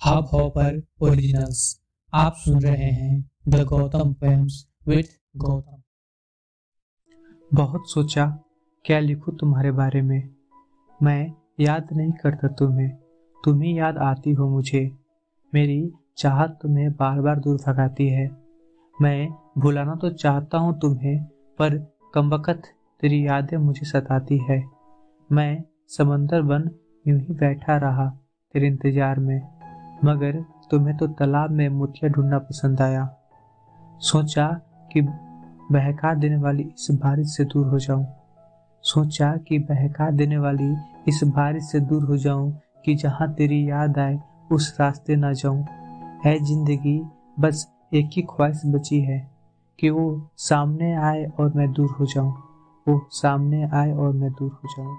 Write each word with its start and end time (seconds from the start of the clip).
Hub 0.00 0.28
hopper 0.32 0.76
originals 1.02 1.60
आप 2.12 2.34
सुन 2.36 2.60
रहे 2.62 2.90
हैं 2.90 3.30
the 3.48 3.62
Gautam 3.62 4.12
poems 4.12 4.66
with 4.88 5.06
Gautam. 5.36 5.80
बहुत 7.50 7.90
सोचा, 7.90 8.26
क्या 8.84 8.98
लिखूं 8.98 9.32
तुम्हारे 9.32 9.70
बारे 9.70 10.02
में? 10.02 10.28
मैं 11.00 11.32
याद 11.60 11.88
नहीं 11.92 12.12
करता 12.12 12.48
तुम्हें। 12.48 12.90
तुम 13.44 13.62
ही 13.62 13.78
याद 13.78 13.98
आती 13.98 14.32
हो 14.32 14.48
मुझे। 14.48 14.84
मेरी 15.52 15.90
चाहत 16.16 16.58
तुम्हें 16.62 16.90
बार 16.92 17.20
बार 17.20 17.40
दूर 17.40 17.56
भगाती 17.56 18.08
है। 18.08 18.28
मैं 18.96 19.28
भुलाना 19.58 19.94
तो 19.94 20.10
चाहता 20.10 20.58
हूँ 20.58 20.78
तुम्हें, 20.80 21.18
पर 21.58 21.78
कमबकत 22.14 22.62
तेरी 23.02 23.26
यादें 23.26 23.56
मुझे 23.56 23.86
सताती 23.86 24.38
है। 24.50 24.62
मैं 25.30 25.64
समंदर 25.88 26.42
बन 26.42 26.70
यूँ 27.04 27.20
ही 27.20 27.34
बैठा 27.34 27.76
रहा 27.78 28.08
तेरे 28.54 28.66
इंतज़ार 28.66 29.18
में। 29.18 29.55
मगर 30.04 30.44
तुम्हें 30.70 30.96
तो 30.96 31.06
तालाब 31.06 31.50
में 31.50 31.68
मोतिया 31.68 32.10
ढूंढना 32.10 32.38
पसंद 32.38 32.80
आया। 32.80 33.16
सोचा 34.00 34.60
कि 34.92 35.00
बहका 35.72 36.14
देने 36.14 36.36
वाली 36.36 36.62
इस 36.62 36.88
बारिश 36.90 37.36
से 37.36 37.44
दूर 37.44 37.66
हो 37.66 37.78
जाऊँ। 37.78 38.06
सोचा 38.82 39.36
कि 39.36 39.58
बहका 39.58 40.10
देने 40.10 40.38
वाली 40.38 40.74
इस 41.08 41.20
बारिश 41.24 41.64
से 41.64 41.80
दूर 41.80 42.02
हो 42.02 42.16
जाऊँ 42.16 42.60
कि 42.84 42.94
जहाँ 42.94 43.34
तेरी 43.34 43.70
याद 43.70 43.98
आए, 43.98 44.18
उस 44.52 44.76
रास्ते 44.80 45.16
ना 45.16 45.32
जाऊँ। 45.32 45.64
है 46.24 46.38
ज़िंदगी, 46.44 47.02
बस 47.40 47.72
एक 47.94 48.10
ही 48.12 48.22
ख्वाहिश 48.22 48.62
बची 48.66 49.00
है 49.00 49.30
कि 49.78 49.90
वो 49.90 50.30
सामने 50.36 50.94
आए 50.94 51.24
और 51.40 51.52
मैं 51.56 51.72
दूर 51.72 51.90
हो 51.90 52.06
जाऊँ। 52.06 52.34
वो 52.88 53.08
सामने 53.10 53.64
आए 53.64 53.92
और 53.92 54.12
मैं 54.12 54.30
दूर 54.32 54.50
हो 54.50 54.68
जाऊँ। 54.68 54.96